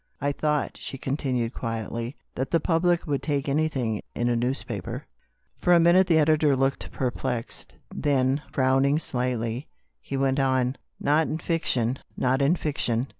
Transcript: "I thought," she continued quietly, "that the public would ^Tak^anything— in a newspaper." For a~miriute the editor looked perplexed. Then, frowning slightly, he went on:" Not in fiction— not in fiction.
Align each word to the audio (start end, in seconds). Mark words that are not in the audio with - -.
"I 0.19 0.31
thought," 0.31 0.77
she 0.77 0.97
continued 0.97 1.53
quietly, 1.53 2.15
"that 2.33 2.49
the 2.49 2.59
public 2.59 3.05
would 3.05 3.21
^Tak^anything— 3.21 4.01
in 4.15 4.29
a 4.29 4.35
newspaper." 4.35 5.05
For 5.59 5.73
a~miriute 5.73 6.07
the 6.07 6.17
editor 6.17 6.55
looked 6.55 6.91
perplexed. 6.91 7.75
Then, 7.93 8.41
frowning 8.51 8.97
slightly, 8.97 9.67
he 9.99 10.17
went 10.17 10.39
on:" 10.39 10.77
Not 10.99 11.27
in 11.27 11.37
fiction— 11.37 11.99
not 12.17 12.41
in 12.41 12.55
fiction. 12.55 13.09